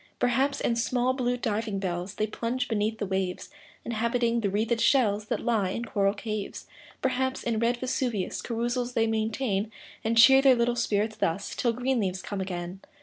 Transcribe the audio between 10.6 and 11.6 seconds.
spirits thus,